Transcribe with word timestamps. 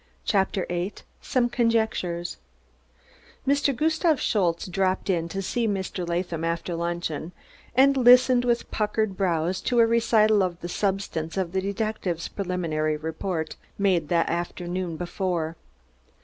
CHAPTER 0.25 0.65
VIII 0.67 0.93
SOME 1.21 1.47
CONJECTURES 1.49 2.37
Mr. 3.47 3.75
Gustave 3.75 4.19
Schultze 4.19 4.65
dropped 4.65 5.11
in 5.11 5.29
to 5.29 5.43
see 5.43 5.67
Mr. 5.67 6.09
Latham 6.09 6.43
after 6.43 6.73
luncheon, 6.73 7.33
and 7.75 7.95
listened 7.95 8.43
with 8.43 8.71
puckered 8.71 9.15
brows 9.15 9.61
to 9.61 9.77
a 9.77 9.85
recital 9.85 10.41
of 10.41 10.59
the 10.61 10.69
substance 10.69 11.37
of 11.37 11.51
the 11.51 11.61
detective's 11.61 12.29
preliminary 12.29 12.97
report, 12.97 13.57
made 13.77 14.09
the 14.09 14.27
afternoon 14.27 14.97
before. 14.97 15.55